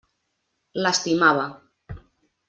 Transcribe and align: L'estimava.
L'estimava. 0.85 1.43